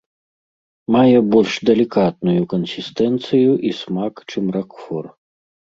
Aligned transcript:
Мае 0.95 1.19
больш 1.35 1.53
далікатную 1.71 2.41
кансістэнцыю 2.55 3.51
і 3.69 3.79
смак, 3.83 4.13
чым 4.31 4.45
ракфор. 4.59 5.05